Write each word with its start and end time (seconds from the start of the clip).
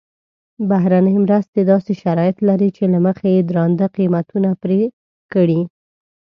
بهرنۍ 0.69 1.15
مرستې 1.25 1.61
داسې 1.71 1.91
شرایط 2.01 2.37
لري 2.47 2.69
چې 2.77 2.83
له 2.93 2.99
مخې 3.05 3.27
یې 3.35 3.41
درانده 3.49 3.85
قیمتونه 3.97 4.49
پرې 4.61 4.81
کړي. 5.33 5.61